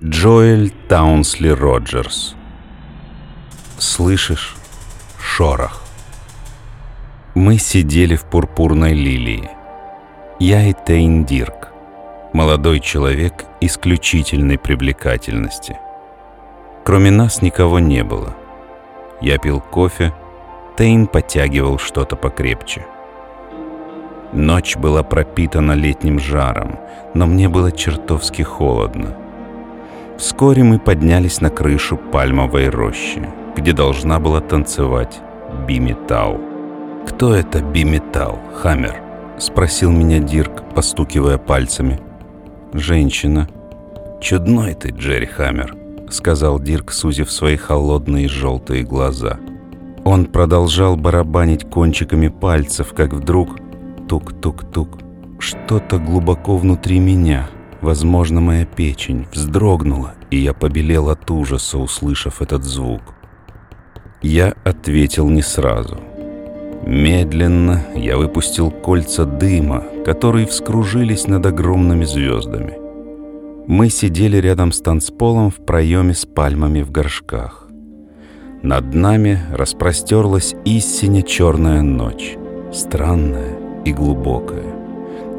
[0.00, 2.36] Джоэль Таунсли Роджерс.
[3.78, 4.54] Слышишь?
[5.20, 5.82] Шорох.
[7.34, 9.50] Мы сидели в пурпурной лилии.
[10.38, 11.72] Я и Тейн Дирк.
[12.32, 15.80] Молодой человек исключительной привлекательности.
[16.84, 18.36] Кроме нас никого не было.
[19.20, 20.14] Я пил кофе,
[20.76, 22.86] Тейн подтягивал что-то покрепче.
[24.32, 26.78] Ночь была пропитана летним жаром,
[27.14, 29.16] но мне было чертовски холодно.
[30.18, 35.20] Вскоре мы поднялись на крышу пальмовой рощи, где должна была танцевать
[35.68, 36.40] Биметал.
[37.06, 39.00] «Кто это Биметал, Хаммер?»—
[39.38, 42.00] спросил меня Дирк, постукивая пальцами.
[42.72, 43.48] «Женщина».
[44.20, 45.76] «Чудной ты, Джерри Хаммер»,—
[46.10, 49.38] сказал Дирк, сузив свои холодные желтые глаза.
[50.04, 53.56] Он продолжал барабанить кончиками пальцев, как вдруг
[54.08, 54.98] тук-тук-тук.
[55.38, 57.48] Что-то глубоко внутри меня,
[57.80, 63.02] возможно, моя печень, вздрогнула, и я побелел от ужаса, услышав этот звук.
[64.22, 65.98] Я ответил не сразу.
[66.84, 72.78] Медленно я выпустил кольца дыма, которые вскружились над огромными звездами.
[73.66, 77.68] Мы сидели рядом с танцполом в проеме с пальмами в горшках.
[78.62, 82.36] Над нами распростерлась истинно черная ночь,
[82.72, 84.77] странная, и глубокое.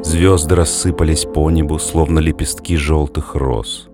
[0.02, 3.88] Звезды рассыпались по небу, словно лепестки желтых роз.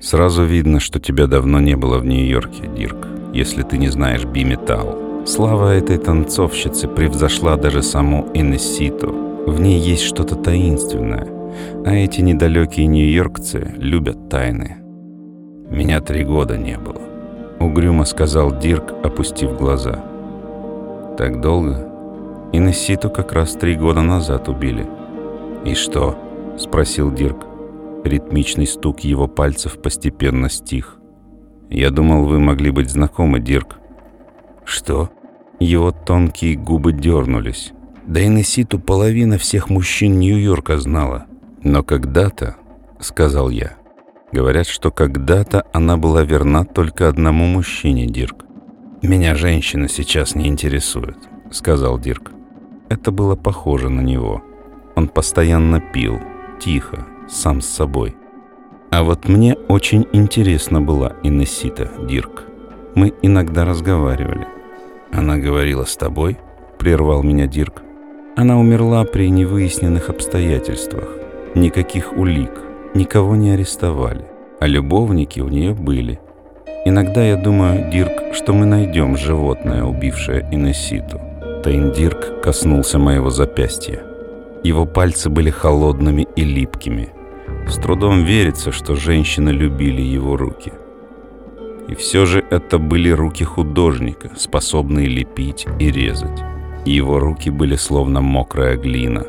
[0.00, 5.24] Сразу видно, что тебя давно не было в Нью-Йорке, Дирк, если ты не знаешь би-металл.
[5.26, 9.14] Слава этой танцовщицы превзошла даже саму Инесситу.
[9.46, 11.28] В ней есть что-то таинственное,
[11.84, 14.76] а эти недалекие нью-йоркцы любят тайны.
[15.70, 17.00] «Меня три года не было»,—
[17.60, 20.04] угрюмо сказал Дирк, опустив глаза.
[21.16, 21.90] «Так долго?»
[22.52, 24.86] Инесситу как раз три года назад убили.
[25.64, 26.16] «И что?»—
[26.58, 27.46] спросил Дирк.
[28.04, 30.98] Ритмичный стук его пальцев постепенно стих.
[31.70, 33.78] «Я думал, вы могли быть знакомы, Дирк».
[34.64, 35.10] «Что?»
[35.60, 37.72] Его тонкие губы дернулись.
[38.06, 41.26] Да Инесситу половина всех мужчин Нью-Йорка знала.
[41.62, 42.56] Но когда-то,—
[43.00, 43.76] сказал я,—
[44.32, 48.44] говорят, что когда-то она была верна только одному мужчине, Дирк.
[49.00, 51.16] «Меня женщина сейчас не интересует»,—
[51.50, 52.32] сказал Дирк.
[52.90, 54.42] Это было похоже на него.
[54.94, 56.20] Он постоянно пил,
[56.60, 58.16] тихо, сам с собой.
[58.90, 62.44] А вот мне очень интересна была Инессита, Дирк.
[62.94, 64.46] Мы иногда разговаривали.
[65.12, 66.38] «Она говорила с тобой?»—
[66.78, 67.82] прервал меня Дирк.
[68.36, 71.08] Она умерла при невыясненных обстоятельствах.
[71.54, 72.52] Никаких улик,
[72.94, 74.26] никого не арестовали.
[74.60, 76.20] А любовники у нее были.
[76.84, 81.20] Иногда я думаю, Дирк, что мы найдем животное, убившее Инесситу.
[81.64, 84.13] Тейндирк коснулся моего запястья.
[84.64, 87.10] Его пальцы были холодными и липкими.
[87.68, 90.72] С трудом верится, что женщины любили его руки.
[91.86, 96.42] И все же это были руки художника, способные лепить и резать.
[96.86, 99.26] И его руки были словно мокрая глина.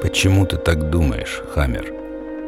[0.00, 1.92] «Почему ты так думаешь, Хаммер?»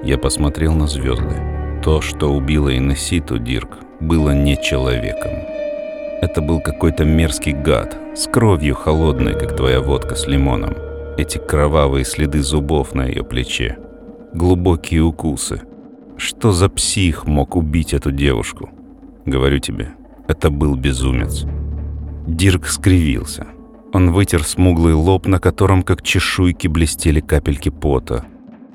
[0.02, 1.36] Я посмотрел на звезды.
[1.84, 5.32] То, что убило Инеситу, Дирк, было не человеком.
[6.22, 10.85] Это был какой-то мерзкий гад, с кровью холодной, как твоя водка с лимоном.
[11.16, 13.78] Эти кровавые следы зубов на ее плече.
[14.34, 15.62] Глубокие укусы.
[16.16, 18.70] Что за псих мог убить эту девушку?
[19.24, 19.92] Говорю тебе,
[20.28, 21.44] это был безумец.
[22.26, 23.46] Дирк скривился.
[23.92, 28.24] Он вытер смуглый лоб, на котором, как чешуйки, блестели капельки пота.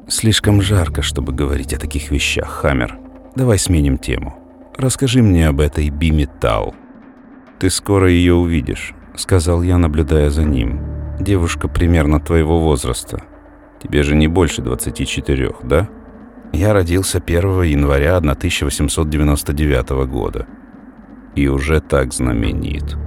[0.08, 2.98] «Слишком жарко, чтобы говорить о таких вещах, Хаммер.
[3.36, 4.36] Давай сменим тему.
[4.78, 6.74] Расскажи мне об этой Биметал.
[7.60, 10.91] «Ты скоро ее увидишь»,— сказал я, наблюдая за ним.
[11.22, 13.22] «Девушка примерно твоего возраста.
[13.80, 15.88] Тебе же не больше 24, да?»
[16.52, 20.48] Я родился 1 января 1899 года.
[21.36, 22.98] И уже так знаменит.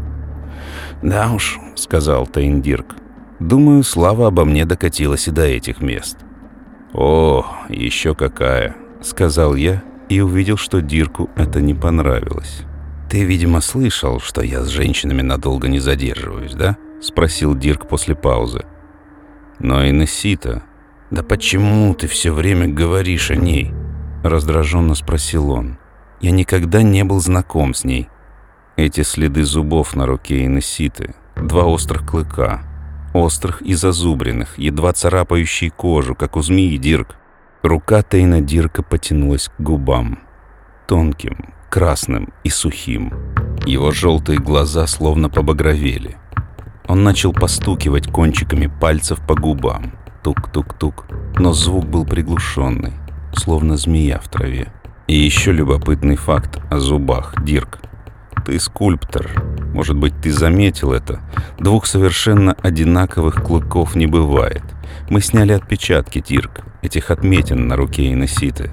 [1.03, 2.95] «Да уж»,— сказал Тейндирк.
[3.41, 6.19] «Думаю, слава обо мне докатилась и до этих мест».
[6.93, 12.63] «О, еще какая»,— сказал я и увидел, что Дирку это не понравилось.
[13.11, 18.65] «Ты, видимо, слышал, что я с женщинами надолго не задерживаюсь, да?»— спросил Дирк после паузы.
[19.59, 20.63] «Но и Несита...»
[21.11, 23.73] «Да почему ты все время говоришь о ней?»—
[24.25, 25.79] раздраженно спросил он.
[26.21, 28.09] «Я никогда не был знаком с ней».
[28.77, 32.65] Эти следы зубов на руке Инеситы, два острых клыка,
[33.13, 37.15] острых и зазубренных, едва царапающие кожу, как у змеи Дирк.
[37.63, 40.19] Рука Тейна Дирка потянулась к губам.
[40.89, 43.13] Тонким, красным и сухим.
[43.65, 46.17] Его желтые глаза словно побагровели.
[46.87, 49.93] Он начал постукивать кончиками пальцев по губам.
[50.23, 51.07] Тук-тук-тук.
[51.39, 52.93] Но звук был приглушенный,
[53.35, 54.73] словно змея в траве.
[55.07, 57.79] И еще любопытный факт о зубах, Дирк.
[58.45, 59.31] Ты скульптор.
[59.73, 61.21] Может быть, ты заметил это.
[61.59, 64.63] Двух совершенно одинаковых клыков не бывает.
[65.09, 68.71] Мы сняли отпечатки, Дирк, этих отметин на руке Иноситы.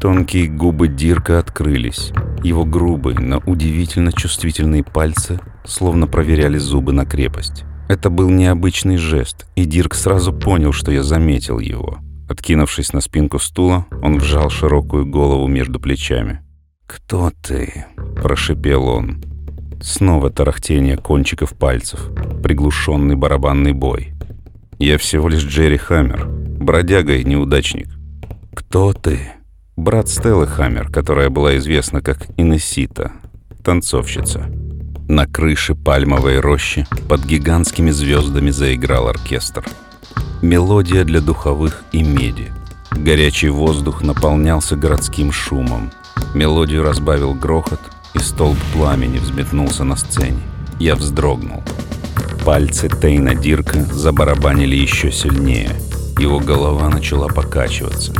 [0.00, 2.12] Тонкие губы Дирка открылись.
[2.42, 7.64] Его грубые, но удивительно чувствительные пальцы словно проверяли зубы на крепость.
[7.88, 11.98] Это был необычный жест, и Дирк сразу понял, что я заметил его.
[12.28, 16.40] Откинувшись на спинку стула, он вжал широкую голову между плечами.
[16.86, 17.86] «Кто ты?»–
[18.22, 19.22] прошипел он.
[19.82, 22.10] Снова тарахтение кончиков пальцев,
[22.42, 24.12] приглушенный барабанный бой.
[24.78, 27.88] «Я всего лишь Джерри Хаммер, бродяга и неудачник».
[28.54, 29.20] «Кто ты?»
[29.76, 33.12] Брат Стеллы Хаммер, которая была известна как Инесита,
[33.62, 34.46] танцовщица.
[35.08, 39.62] На крыше пальмовой рощи под гигантскими звездами заиграл оркестр.
[40.40, 42.50] Мелодия для духовых и меди.
[42.90, 45.92] Горячий воздух наполнялся городским шумом.
[46.32, 47.80] Мелодию разбавил грохот,
[48.14, 50.40] и столб пламени взметнулся на сцене.
[50.80, 51.62] Я вздрогнул.
[52.46, 55.70] Пальцы Тейна Дирка забарабанили еще сильнее.
[56.18, 58.14] Его голова начала покачиваться.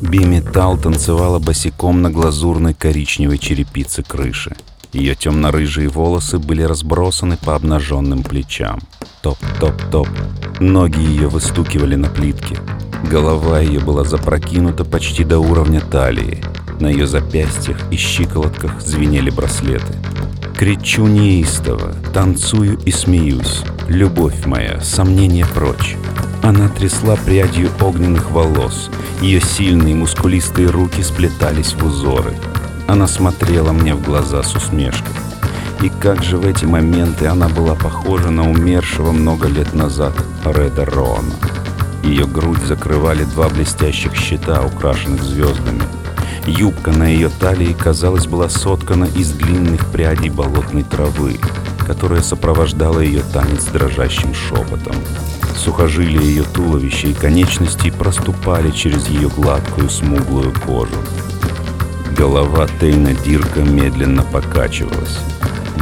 [0.00, 4.54] Биметалл танцевала босиком на глазурной коричневой черепице крыши.
[4.92, 8.80] Ее темно-рыжие волосы были разбросаны по обнаженным плечам.
[9.22, 10.08] Топ-топ-топ.
[10.58, 12.56] Ноги ее выстукивали на плитке.
[13.08, 16.42] Голова ее была запрокинута почти до уровня талии.
[16.80, 19.94] На ее запястьях и щиколотках звенели браслеты.
[20.56, 23.62] Кричу неистово, танцую и смеюсь.
[23.88, 25.96] Любовь моя, сомнения прочь.
[26.42, 28.90] Она трясла прядью огненных волос.
[29.22, 32.34] Ее сильные мускулистые руки сплетались в узоры.
[32.90, 35.14] Она смотрела мне в глаза с усмешкой.
[35.80, 40.12] И как же в эти моменты она была похожа на умершего много лет назад
[40.44, 41.34] Реда Роана.
[42.02, 45.84] Ее грудь закрывали два блестящих щита, украшенных звездами.
[46.46, 51.38] Юбка на ее талии, казалось, была соткана из длинных прядей болотной травы,
[51.86, 54.96] которая сопровождала ее танец дрожащим шепотом.
[55.56, 60.98] Сухожилия ее туловища и конечностей проступали через ее гладкую смуглую кожу.
[62.16, 65.18] Голова Тейна Дирка медленно покачивалась.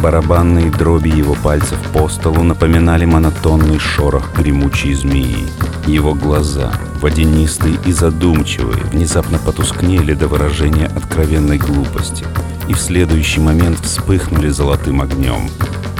[0.02, 5.48] Барабанные дроби его пальцев по столу напоминали монотонный шорох гремучей змеи.
[5.86, 12.24] Его глаза, водянистые и задумчивые, внезапно потускнели до выражения откровенной глупости
[12.68, 15.50] и в следующий момент вспыхнули золотым огнем.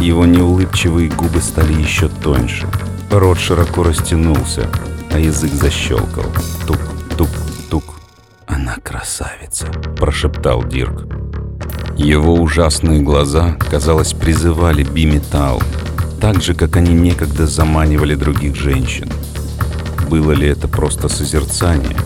[0.00, 2.68] Его неулыбчивые губы стали еще тоньше,
[3.10, 4.68] Рот широко растянулся,
[5.10, 6.26] а язык защелкал.
[6.66, 7.97] Тук-тук-тук.
[8.48, 9.66] «Она красавица»,—
[9.98, 11.04] прошептал Дирк.
[11.98, 15.62] Его ужасные глаза, казалось, призывали биметалл,
[16.20, 19.10] так же, как они некогда заманивали других женщин.
[20.08, 21.96] Было ли это просто созерцание?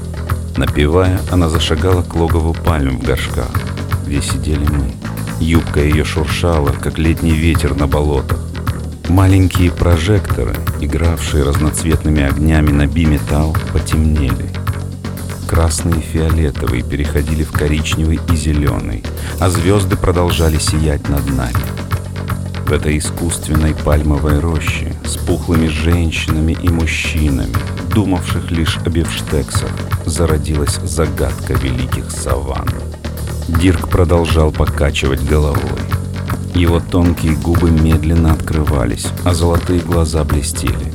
[0.56, 3.52] Напевая, она зашагала к логову пальм в горшках,
[4.04, 4.92] где сидели мы.
[5.40, 8.40] Юбка ее шуршала, как летний ветер на болотах.
[9.08, 14.61] Маленькие прожекторы, игравшие разноцветными огнями на биметалл, потемнели.
[15.52, 19.04] Красный и фиолетовый переходили в коричневый и зеленый,
[19.38, 21.62] а звезды продолжали сиять над нами.
[22.64, 27.54] В этой искусственной пальмовой роще с пухлыми женщинами и мужчинами,
[27.94, 29.68] думавших лишь о бифштексах,
[30.06, 32.70] зародилась загадка великих саванн.
[33.46, 35.82] Дирк продолжал покачивать головой.
[36.54, 40.94] Его тонкие губы медленно открывались, а золотые глаза блестели.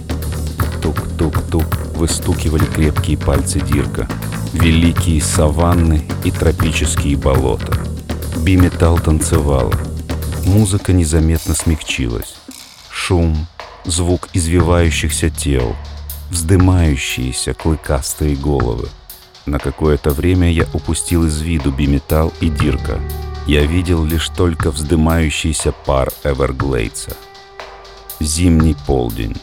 [0.82, 4.08] Тук-тук-тук выстукивали крепкие пальцы Дирка.
[4.54, 7.78] Великие саванны и тропические болота.
[8.38, 9.74] Биметалл танцевала.
[10.46, 12.36] Музыка незаметно смягчилась.
[12.90, 13.48] Шум,
[13.86, 15.76] звук извивающихся тел,
[16.30, 18.90] вздымающиеся клыкастые головы.
[19.46, 23.00] На какое-то время я упустил из виду биметалл и Дирка—
[23.48, 27.16] я видел лишь только вздымающийся пар Эверглейдса.
[28.20, 29.38] Зимний полдень.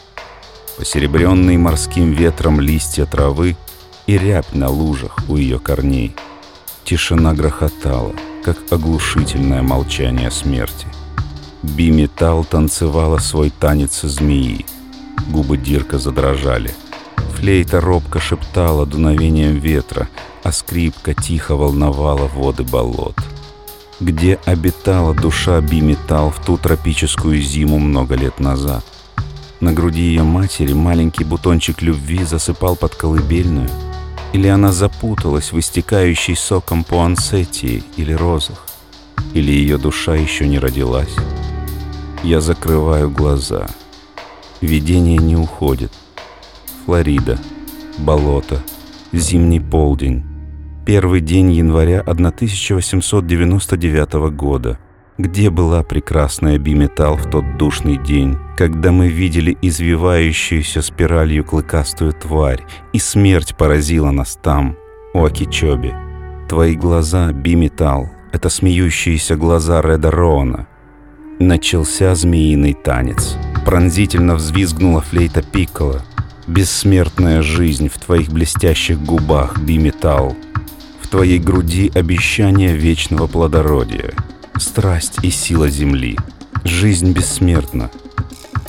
[0.77, 3.57] Посеребренные морским ветром листья травы
[4.07, 6.15] и рябь на лужах у ее корней.
[6.83, 10.87] Тишина грохотала, как оглушительное молчание смерти.
[11.63, 14.65] Би-металл танцевала свой танец змеи.
[15.29, 16.73] Губы Дирка задрожали.
[17.35, 20.07] Флейта робко шептала дуновением ветра,
[20.43, 23.15] а скрипка тихо волновала воды болот
[23.99, 28.83] где обитала душа Биметал в ту тропическую зиму много лет назад.
[29.59, 33.69] На груди ее матери маленький бутончик любви засыпал под колыбельную,
[34.35, 38.65] или она запуталась в истекающей соком пуансетии или розах,
[39.33, 41.15] или ее душа еще не родилась.
[42.21, 43.67] Я закрываю глаза.
[44.59, 45.93] Видение не уходит.
[46.85, 47.39] Флорида,
[47.97, 48.61] болото,
[49.13, 50.25] зимний полдень,
[50.85, 54.77] Первый день января 1899 года.
[55.17, 62.65] Где была прекрасная биметалл в тот душный день, когда мы видели извивающуюся спиралью клыкастую тварь,
[62.91, 64.75] и смерть поразила нас там,
[65.13, 65.95] у Акичоби?
[66.49, 70.67] Твои глаза, биметалл, это смеющиеся глаза Реда Роона.
[71.39, 73.37] Начался змеиный танец.
[73.65, 76.01] Пронзительно взвизгнула флейта Пиккола.
[76.45, 80.35] Бессмертная жизнь в твоих блестящих губах, биметалл.
[80.99, 84.13] В твоей груди обещание вечного плодородия.
[84.57, 86.17] Страсть и сила земли.
[86.63, 87.91] Жизнь бессмертна.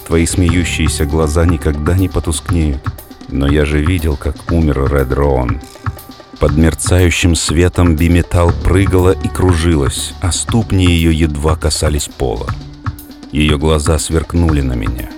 [0.06, 2.82] Твои смеющиеся глаза никогда не потускнеют.
[3.28, 5.60] Но я же видел, как умер Ред Роон.
[6.40, 12.48] Под мерцающим светом биметалл прыгала и кружилась, а ступни ее едва касались пола.
[13.30, 15.08] Ее глаза сверкнули на меня.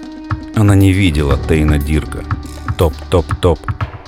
[0.54, 2.24] Она не видела Тейна Дирка.
[2.76, 3.58] Топ-топ-топ.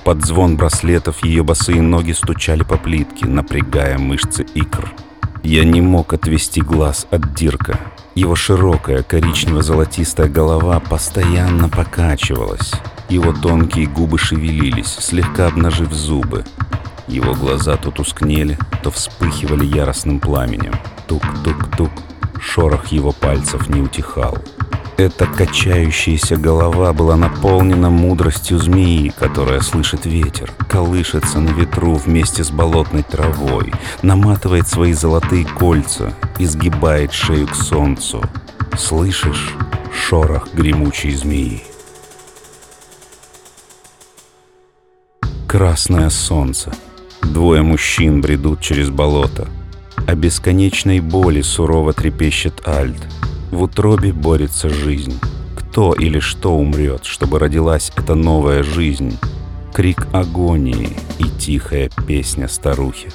[0.04, 4.92] Под звон браслетов ее босые ноги стучали по плитке, напрягая мышцы икр.
[5.42, 7.78] Я не мог отвести глаз от Дирка.
[8.14, 12.72] Его широкая коричнево-золотистая голова постоянно покачивалась.
[13.08, 16.44] Его тонкие губы шевелились, слегка обнажив зубы.
[17.08, 20.74] Его глаза то тускнели, то вспыхивали яростным пламенем.
[21.06, 21.90] Тук-тук-тук.
[22.40, 24.38] Шорох его пальцев не утихал.
[25.00, 32.50] Эта качающаяся голова была наполнена мудростью змеи, которая слышит ветер, колышется на ветру вместе с
[32.50, 38.22] болотной травой, наматывает свои золотые кольца, изгибает шею к солнцу.
[38.76, 39.54] Слышишь
[39.90, 41.62] шорох гремучей змеи?
[45.48, 46.74] Красное солнце—
[47.22, 49.48] Двое мужчин бредут через болото.
[50.06, 53.00] О бесконечной боли сурово трепещет Альт.
[53.50, 55.18] В утробе борется жизнь.
[55.56, 59.18] Кто или что умрет, чтобы родилась эта новая жизнь?
[59.74, 63.10] Крик агонии и тихая песня старухи.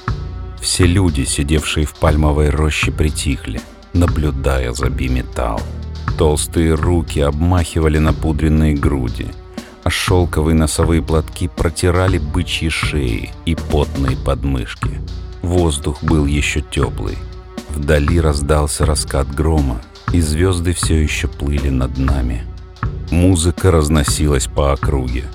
[0.62, 3.62] Все люди, сидевшие в пальмовой роще, притихли,
[3.94, 5.62] наблюдая за биметалл.
[6.18, 9.28] Толстые руки обмахивали напудренные груди–
[9.86, 15.00] а шелковые носовые платки протирали бычьи шеи и потные подмышки.
[15.44, 17.20] Воздух был еще теплый.
[17.70, 19.80] Вдали раздался раскат грома,
[20.14, 22.44] и звезды все еще плыли над нами.
[23.12, 25.26] Музыка разносилась по округе.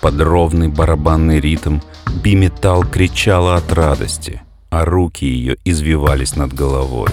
[0.00, 1.80] Под ровный барабанный ритм
[2.22, 7.10] биметалл кричала от радости, а руки ее извивались над головой.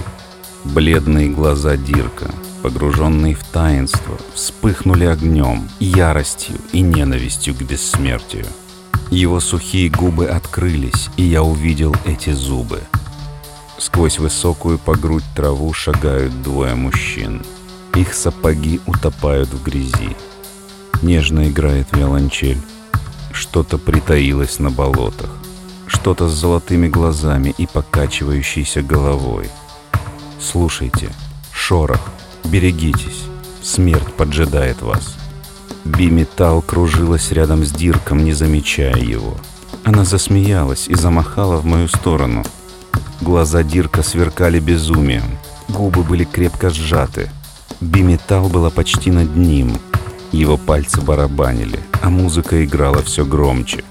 [0.64, 2.30] Бледные глаза Дирка—
[2.62, 8.46] погруженные в таинство, вспыхнули огнем, яростью и ненавистью к бессмертию.
[9.10, 12.80] Его сухие губы открылись, и я увидел эти зубы.
[13.82, 17.42] Сквозь высокую по грудь траву шагают двое мужчин.
[17.96, 20.16] Их сапоги утопают в грязи.
[21.02, 22.62] Нежно играет виолончель.
[23.32, 25.32] Что-то притаилось на болотах.
[25.88, 29.50] Что-то с золотыми глазами и покачивающейся головой.
[30.40, 31.10] Слушайте,
[31.52, 32.02] шорох,
[32.44, 33.24] Берегитесь,
[33.64, 35.16] смерть поджидает вас.
[35.86, 39.38] Биметалл кружилась рядом с Дирком, не замечая его.
[39.84, 42.44] Она засмеялась и замахала в мою сторону.
[43.22, 45.38] Глаза Дирка сверкали безумием,
[45.70, 47.30] губы были крепко сжаты.
[47.80, 49.78] Биметалл была почти над ним.
[50.32, 53.84] Его пальцы барабанили, а музыка играла все громче.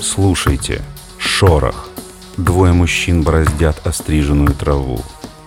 [0.00, 0.82] «Слушайте,
[1.18, 1.88] шорох!»
[2.36, 5.00] Двое мужчин бороздят остриженную траву.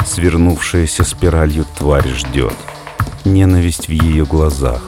[0.06, 2.56] Свернувшаяся спиралью тварь ждет.
[3.26, 4.82] Ненависть в ее глазах.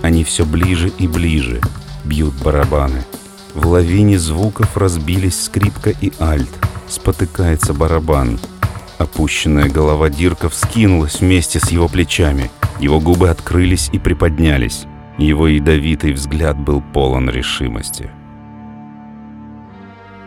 [0.00, 1.60] Они все ближе и ближе.
[2.04, 3.04] Бьют барабаны.
[3.52, 6.50] В лавине звуков разбились скрипка и альт.
[6.90, 8.40] Спотыкается барабан.
[8.98, 12.50] Опущенная голова Дирка вскинулась вместе с его плечами.
[12.80, 14.86] Его губы открылись и приподнялись.
[15.16, 18.10] Его ядовитый взгляд был полон решимости.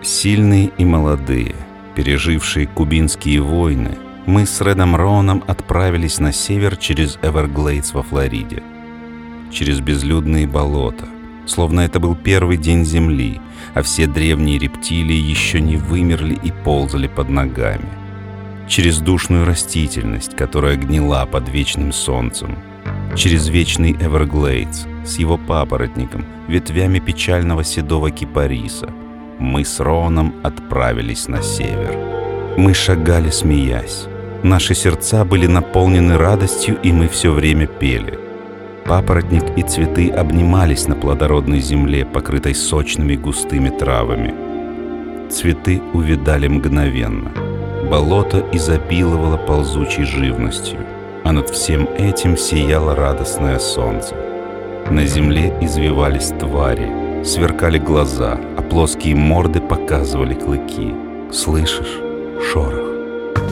[0.01, 1.53] Сильные и молодые,
[1.95, 8.63] пережившие кубинские войны, мы с Редом Роуном отправились на север через Эверглейдс во Флориде.
[9.51, 11.09] Через безлюдные болота.
[11.45, 13.41] Словно это был первый день Земли,
[13.73, 17.89] а все древние рептилии еще не вымерли и ползали под ногами.
[18.67, 22.57] Через душную растительность, которая гнила под вечным солнцем.
[23.15, 28.89] Через вечный Эверглейдс с его папоротником, ветвями печального седого кипариса.
[29.39, 31.97] Мы с Роуном отправились на север.
[32.57, 34.05] Мы шагали, смеясь.
[34.43, 38.19] Наши сердца были наполнены радостью, и мы все время пели.
[38.85, 44.33] Папоротник и цветы обнимались на плодородной земле, покрытой сочными густыми травами.
[45.29, 47.31] Цветы увидали мгновенно.
[47.89, 50.79] Болото изобиловало ползучей живностью,
[51.23, 54.15] а над всем этим сияло радостное солнце.
[54.89, 60.93] На земле извивались твари, сверкали глаза, а плоские морды показывали клыки.
[61.31, 61.99] Слышишь?
[62.51, 62.91] Шорох.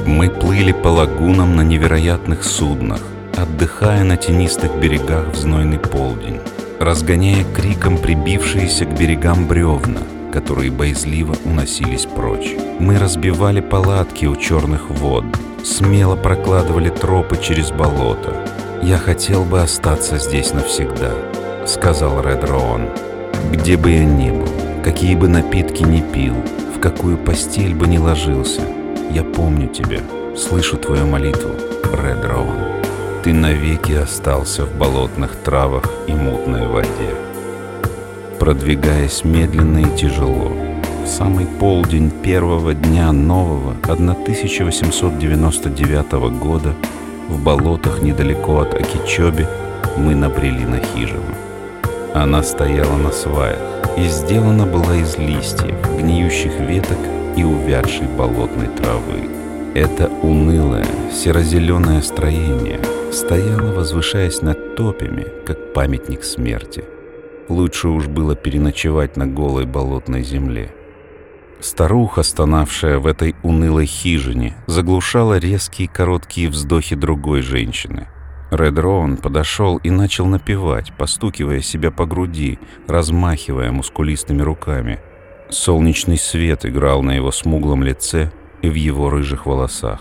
[0.06, 3.02] Мы плыли по лагунам на невероятных суднах,
[3.42, 6.40] отдыхая на тенистых берегах в знойный полдень,
[6.80, 12.56] разгоняя криком прибившиеся к берегам бревна, которые боязливо уносились прочь.
[12.80, 15.26] Мы разбивали палатки у черных вод,
[15.64, 18.36] смело прокладывали тропы через болото.
[18.82, 21.12] «Я хотел бы остаться здесь навсегда»,—
[21.68, 22.90] сказал Ред Роон.
[23.52, 24.50] «Где бы я ни был,
[24.84, 26.36] какие бы напитки ни пил,
[26.76, 28.62] в какую постель бы ни ложился,
[29.12, 30.00] я помню тебя,
[30.36, 31.52] слышу твою молитву,
[31.94, 32.31] Ред Роун.
[33.24, 37.14] Ты навеки остался в болотных травах и мутной воде.
[38.40, 40.52] Продвигаясь медленно и тяжело,
[41.04, 46.74] в самый полдень первого дня нового 1899 года
[47.30, 49.46] в болотах недалеко от Акичоби
[49.98, 51.36] мы набрели на хижину.
[52.16, 53.60] Она стояла на сваях
[53.98, 56.98] и сделана была из листьев, гниющих веток
[57.36, 59.30] и увядшей болотной травы.
[59.76, 62.80] Это унылое, серо-зеленое строение
[63.14, 66.84] стояло, возвышаясь над топями, как памятник смерти.
[67.50, 70.74] Лучше уж было переночевать на голой болотной земле.
[71.60, 78.08] Старуха, стонавшая в этой унылой хижине, заглушала резкие короткие вздохи другой женщины.
[78.50, 85.00] Ред Роун подошел и начал напевать, постукивая себя по груди, размахивая мускулистыми руками–
[85.52, 90.00] Солнечный свет играл на его смуглом лице и в его рыжих волосах.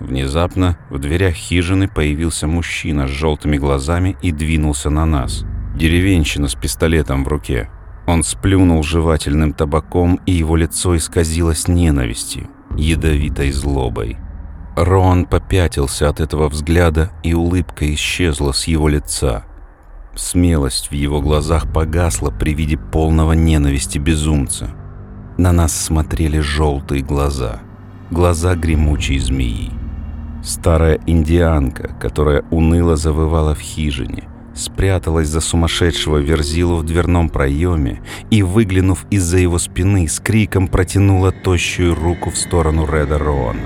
[0.00, 5.44] Внезапно в дверях хижины появился мужчина с желтыми глазами и двинулся на нас.
[5.74, 7.68] Деревенщина с пистолетом в руке.
[8.06, 14.16] Он сплюнул жевательным табаком, и его лицо исказилось ненавистью, ядовитой злобой.
[14.76, 19.44] Рон попятился от этого взгляда, и улыбка исчезла с его лица.
[20.14, 24.70] Смелость в его глазах погасла при виде полного ненависти безумца.
[25.36, 27.60] На нас смотрели желтые глаза,
[28.10, 29.72] глаза гремучей змеи.
[30.42, 38.42] Старая индианка, которая уныло завывала в хижине, спряталась за сумасшедшего верзилу в дверном проеме и,
[38.42, 43.60] выглянув из-за его спины, с криком протянула тощую руку в сторону Реда Роана.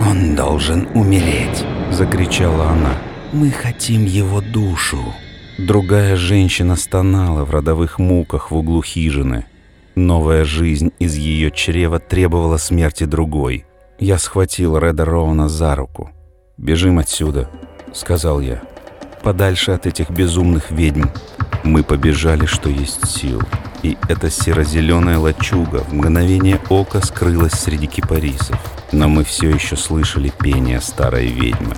[0.00, 2.94] «Он должен умереть!»— закричала она.
[3.32, 4.98] «Мы хотим его душу!»
[5.58, 9.44] Другая женщина стонала в родовых муках в углу хижины.
[9.94, 13.66] Новая жизнь из ее чрева требовала смерти другой.
[13.98, 16.10] Я схватил Реда Роуна за руку.
[16.60, 17.48] «Бежим отсюда»,—
[17.94, 18.62] сказал я.
[19.22, 21.08] «Подальше от этих безумных ведьм».
[21.64, 23.42] Мы побежали, что есть сил.
[23.82, 28.58] И эта серо-зеленая лачуга в мгновение ока скрылась среди кипарисов.
[28.92, 31.74] Но мы все еще слышали пение старой ведьмы.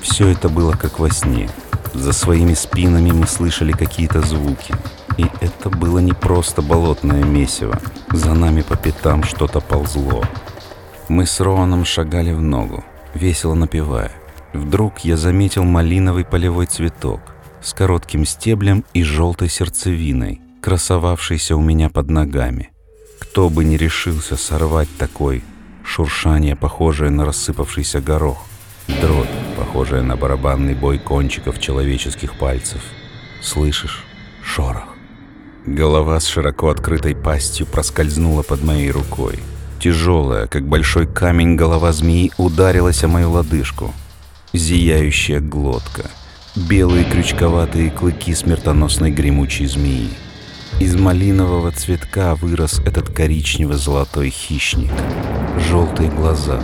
[0.00, 1.50] Все это было как во сне—
[1.94, 4.74] за своими спинами мы слышали какие-то звуки.
[5.16, 7.80] И это было не просто болотное месиво.
[8.12, 10.22] За нами по пятам что-то ползло.
[11.08, 14.12] Мы с Роаном шагали в ногу, весело напевая.
[14.52, 17.20] Вдруг я заметил малиновый полевой цветок
[17.62, 22.70] с коротким стеблем и желтой сердцевиной, красовавшийся у меня под ногами.
[23.20, 25.44] Кто бы ни решился сорвать такой,
[25.84, 28.44] шуршание, похожее на рассыпавшийся горох,
[29.00, 32.80] дробь, похожая на барабанный бой кончиков человеческих пальцев.
[33.42, 34.04] Слышишь?
[34.42, 34.96] Шорох.
[35.66, 39.38] Голова с широко открытой пастью проскользнула под моей рукой.
[39.78, 43.92] Тяжелая, как большой камень, голова змеи ударилась о мою лодыжку.
[44.52, 46.10] Зияющая глотка.
[46.56, 50.10] Белые крючковатые клыки смертоносной гремучей змеи.
[50.78, 54.90] Из малинового цветка вырос этот коричнево-золотой хищник.
[55.68, 56.60] Желтые глаза,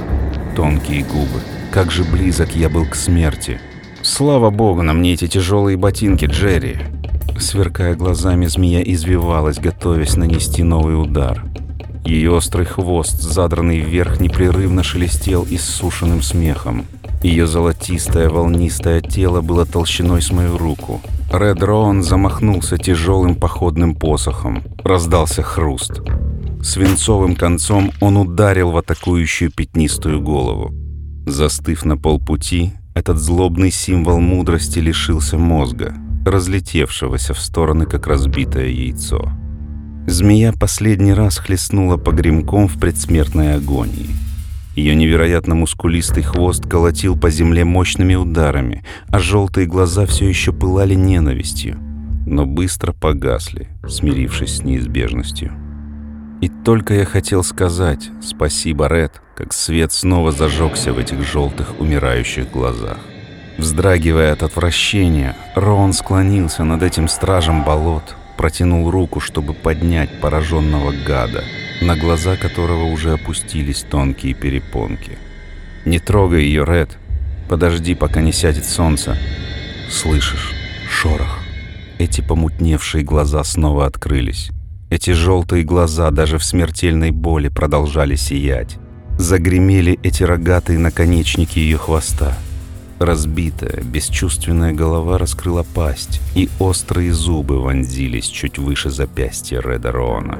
[0.57, 1.40] тонкие губы—
[1.77, 3.61] как же близок я был к смерти.
[4.01, 6.79] Слава богу, на мне эти тяжелые ботинки, Джерри.
[7.38, 11.44] Сверкая глазами, змея извивалась, готовясь нанести новый удар.
[12.03, 16.87] Ее острый хвост, задранный вверх, непрерывно шелестел иссушенным смехом.
[17.22, 21.00] Ее золотистое волнистое тело было толщиной с мою руку.
[21.33, 24.62] Ред Роан замахнулся тяжелым походным посохом.
[24.85, 26.02] Раздался хруст.
[26.62, 30.72] Свинцовым концом он ударил в атакующую пятнистую голову.
[31.26, 39.31] Застыв на полпути, этот злобный символ мудрости лишился мозга, разлетевшегося в стороны, как разбитое яйцо.
[40.07, 44.25] Змея последний раз хлестнула по гремком в предсмертной агонии.
[44.76, 50.94] Ее невероятно мускулистый хвост колотил по земле мощными ударами, а желтые глаза все еще пылали
[50.94, 51.78] ненавистью,
[52.26, 55.52] но быстро погасли, смирившись с неизбежностью.
[56.42, 62.50] И только я хотел сказать «Спасибо, Ред», как свет снова зажегся в этих желтых умирающих
[62.50, 62.98] глазах.
[63.56, 71.42] Вздрагивая от отвращения, Роун склонился над этим стражем болот протянул руку, чтобы поднять пораженного гада,
[71.80, 75.18] на глаза которого уже опустились тонкие перепонки.
[75.84, 76.96] «Не трогай ее, Ред.
[77.48, 79.16] Подожди, пока не сядет солнце.
[79.88, 80.52] Слышишь?
[80.90, 81.38] Шорох.
[81.98, 84.50] Эти помутневшие глаза снова открылись.
[84.90, 88.76] Эти желтые глаза даже в смертельной боли продолжали сиять.
[89.18, 92.36] Загремели эти рогатые наконечники ее хвоста.
[92.98, 100.38] Разбитая, бесчувственная голова раскрыла пасть, и острые зубы вонзились чуть выше запястья Реда Роона.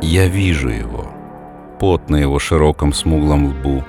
[0.00, 1.10] Я вижу его.
[1.80, 3.84] Пот на его широком смуглом лбу,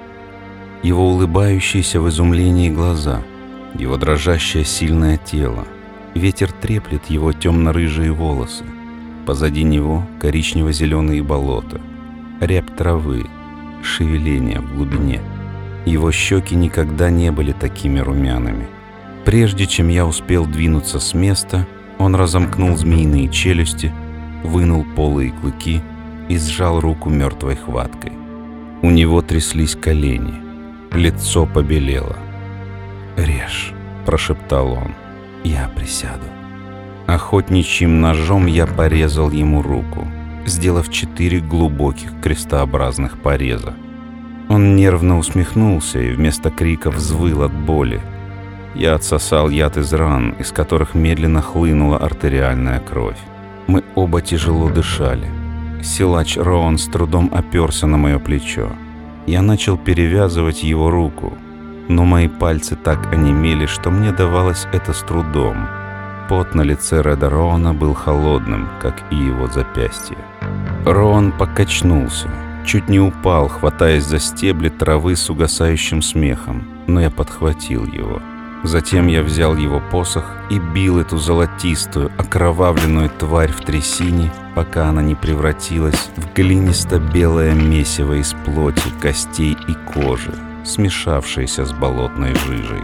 [0.81, 3.21] его улыбающиеся в изумлении глаза,
[3.75, 5.65] его дрожащее сильное тело.
[6.15, 8.63] Ветер треплет его темно-рыжие волосы.
[9.27, 11.79] Позади него коричнево-зеленые болота,
[12.39, 13.27] рябь травы,
[13.83, 15.21] шевеление в глубине.
[15.85, 18.67] Его щеки никогда не были такими румяными.
[19.25, 21.67] Прежде чем я успел двинуться с места,
[21.99, 23.93] он разомкнул змеиные челюсти,
[24.43, 25.83] вынул полые клыки
[26.29, 28.13] и сжал руку мертвой хваткой.
[28.81, 30.35] У него тряслись колени,
[30.93, 32.15] лицо побелело.
[33.17, 33.73] «Режь»,—
[34.05, 34.93] прошептал он,—
[35.43, 36.25] «я присяду».
[37.07, 40.07] Охотничьим ножом я порезал ему руку—
[40.49, 43.73] сделав четыре глубоких крестообразных пореза.
[44.49, 48.01] Он нервно усмехнулся и вместо крика взвыл от боли.
[48.75, 53.17] Я отсосал яд из ран, из которых медленно хлынула артериальная кровь.
[53.67, 55.29] Мы оба тяжело дышали.
[55.81, 58.69] Силач Роан с трудом оперся на мое плечо.
[59.25, 61.37] Я начал перевязывать его руку,
[61.87, 65.67] но мои пальцы так онемели, что мне давалось это с трудом.
[66.27, 70.17] Пот на лице Реда Роана был холодным, как и его запястье.
[70.85, 72.29] Роан покачнулся,
[72.65, 78.21] чуть не упал, хватаясь за стебли травы с угасающим смехом, но я подхватил его.
[78.63, 85.01] Затем я взял его посох и бил эту золотистую, окровавленную тварь в трясине, пока она
[85.01, 90.33] не превратилась в глинисто-белое месиво из плоти, костей и кожи,
[90.65, 92.83] смешавшееся с болотной жижей.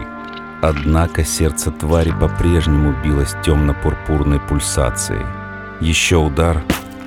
[0.62, 5.26] Однако сердце твари по-прежнему билось темно-пурпурной пульсацией.
[5.80, 6.62] Еще удар,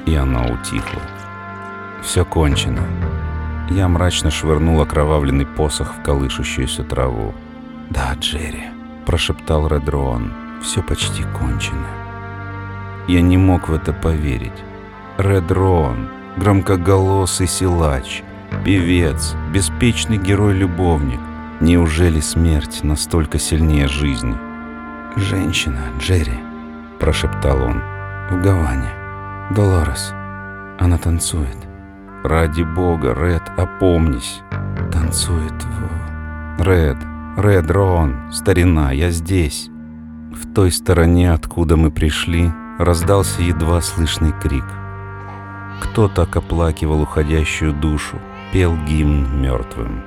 [0.05, 1.01] и она утихла.
[2.03, 2.83] Все кончено.
[3.71, 7.33] Я мрачно швырнул окровавленный посох в колышущуюся траву.
[7.89, 8.63] «Да, Джерри»,—
[9.05, 11.87] прошептал Редрон,— «все почти кончено».
[13.07, 14.63] Я не мог в это поверить.
[15.17, 18.23] Редрон, громкоголосый силач,
[18.63, 21.19] певец, беспечный герой-любовник.
[21.59, 24.37] Неужели смерть настолько сильнее жизни?
[25.15, 26.39] «Женщина, Джерри»,—
[26.99, 27.81] прошептал он,—
[28.29, 28.99] «в Гаване».
[29.49, 30.13] Долорес.
[30.77, 31.57] Она танцует.
[32.23, 34.41] Ради бога, Ред, опомнись.
[34.91, 36.61] Танцует в...
[36.61, 36.97] Ред,
[37.41, 39.69] Ред, Рон, старина, я здесь.
[40.31, 44.65] В той стороне, откуда мы пришли, раздался едва слышный крик.
[45.81, 48.17] Кто так оплакивал уходящую душу,
[48.51, 50.03] пел гимн мертвым.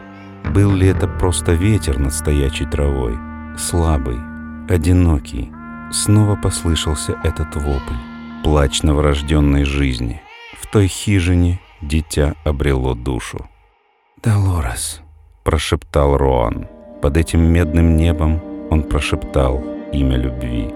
[0.52, 3.18] Был ли это просто ветер над стоячей травой?
[3.56, 4.18] Слабый,
[4.68, 5.50] одинокий.
[5.90, 10.20] Снова послышался этот вопль плач новорожденной жизни.
[10.60, 13.48] В той хижине дитя обрело душу.
[14.22, 15.00] «Долорес»,—
[15.44, 16.66] прошептал Роан.
[17.02, 19.60] Под этим медным небом он прошептал
[19.92, 20.72] имя любви.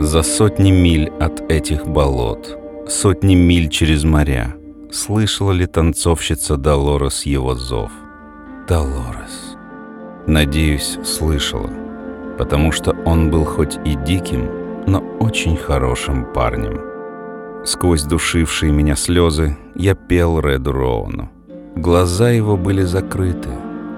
[0.00, 4.56] За сотни миль от этих болот, сотни миль через моря,
[4.90, 7.92] слышала ли танцовщица Долорес его зов?
[8.66, 9.56] Долорес.
[10.26, 11.70] Надеюсь, слышала,
[12.38, 14.50] потому что он был хоть и диким,
[14.88, 16.80] но очень хорошим парнем.
[17.64, 21.30] Сквозь душившие меня слезы я пел Реду Роуну.
[21.76, 23.50] Глаза его были закрыты,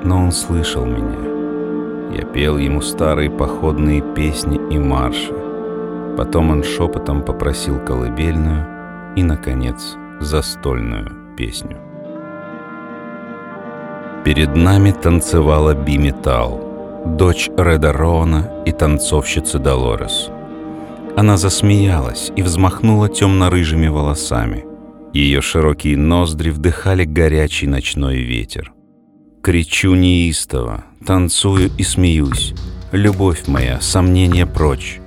[0.02, 1.33] но он слышал меня.
[2.12, 5.32] Я пел ему старые походные песни и марши.
[6.16, 8.66] Потом он шепотом попросил колыбельную
[9.16, 11.76] и, наконец, застольную песню.
[14.24, 20.30] Перед нами танцевала Би-Металл, дочь Реда Роуна и танцовщица Долорес—
[21.16, 24.64] она засмеялась и взмахнула темно-рыжими волосами.
[25.12, 28.73] Ее широкие ноздри вдыхали горячий ночной ветер.
[29.44, 32.54] Кричу неистово, танцую и смеюсь.
[32.92, 35.02] Любовь моя, сомнения прочь.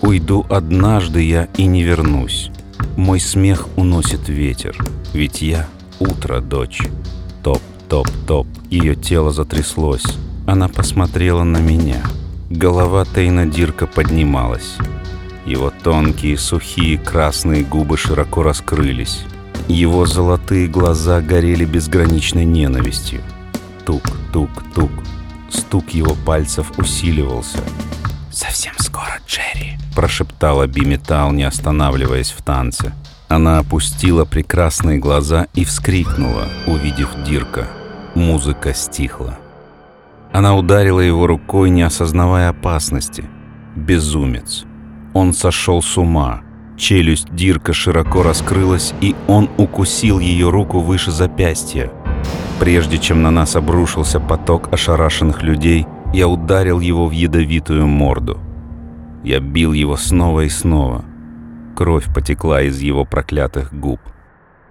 [0.00, 2.50] Уйду однажды я и не вернусь.
[2.96, 4.74] Мой смех уносит ветер,
[5.12, 6.80] ведь я утро, дочь.
[7.42, 10.06] Топ, топ, топ, ее тело затряслось.
[10.46, 12.02] Она посмотрела на меня.
[12.48, 14.76] Голова Тейна Дирка поднималась.
[15.44, 19.26] Его тонкие, сухие, красные губы широко раскрылись.
[19.68, 23.20] Его золотые глаза горели безграничной ненавистью.
[23.84, 24.90] Тук, тук, тук.
[25.50, 27.58] Стук его пальцев усиливался.
[28.30, 32.92] «Совсем скоро, Джерри»,— прошептала Биметал, не останавливаясь в танце.
[33.28, 37.66] Она опустила прекрасные глаза и вскрикнула, увидев Дирка.
[38.14, 39.38] Музыка стихла.
[40.32, 43.24] Она ударила его рукой, не осознавая опасности.
[43.74, 44.64] Безумец.
[45.12, 46.42] Он сошел с ума.
[46.78, 51.90] Челюсть Дирка широко раскрылась, и он укусил ее руку выше запястья.
[52.62, 58.38] Прежде чем на нас обрушился поток ошарашенных людей, я ударил его в ядовитую морду.
[59.24, 61.04] Я бил его снова и снова.
[61.74, 63.98] Кровь потекла из его проклятых губ.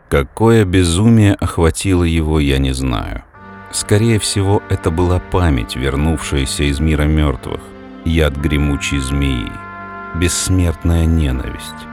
[0.08, 3.25] Какое безумие охватило его, я не знаю.
[3.71, 7.60] Скорее всего, это была память, вернувшаяся из мира мертвых,
[8.06, 9.51] яд гремучей змеи,
[10.15, 11.88] бессмертная ненависть.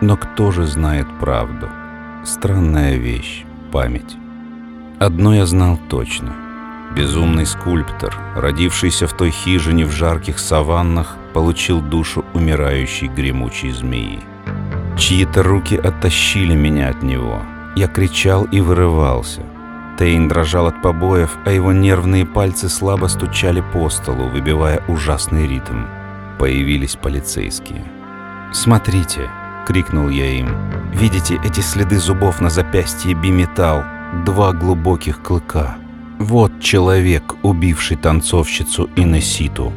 [0.00, 1.68] Но кто же знает правду?
[2.24, 4.16] Странная вещь— память.
[4.98, 6.32] Одно я знал точно.
[6.96, 14.20] Безумный скульптор, родившийся в той хижине в жарких саваннах, получил душу умирающей гремучей змеи.
[14.96, 17.42] Чьи-то руки оттащили меня от него.
[17.74, 19.42] Я кричал и вырывался—
[19.98, 25.84] Тейн дрожал от побоев, а его нервные пальцы слабо стучали по столу, выбивая ужасный ритм.
[26.38, 27.84] Появились полицейские.
[28.52, 29.30] «Смотрите!»—
[29.66, 30.48] крикнул я им.
[30.92, 33.84] «Видите эти следы зубов на запястье биметалл?
[34.22, 35.76] Два глубоких клыка.
[36.18, 39.72] Вот человек, убивший танцовщицу Инеситу».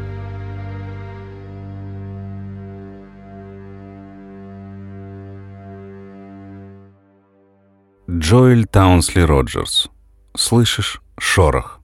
[8.10, 9.90] Джоэль Таунсли Роджерс
[10.36, 11.82] слышишь шорох.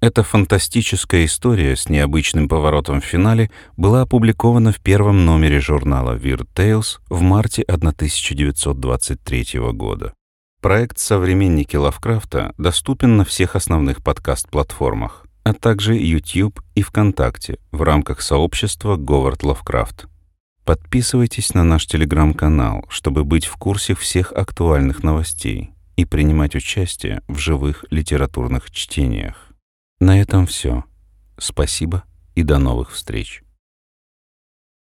[0.00, 6.46] Эта фантастическая история с необычным поворотом в финале была опубликована в первом номере журнала Weird
[6.54, 10.12] Tales в марте 1923 года.
[10.68, 18.20] Проект «Современники Лавкрафта» доступен на всех основных подкаст-платформах, а также YouTube и ВКонтакте в рамках
[18.20, 20.08] сообщества Говард Лавкрафт.
[20.66, 27.38] Подписывайтесь на наш телеграм-канал, чтобы быть в курсе всех актуальных новостей и принимать участие в
[27.38, 29.48] живых литературных чтениях.
[30.00, 30.84] На этом все.
[31.38, 32.04] Спасибо
[32.34, 33.42] и до новых встреч.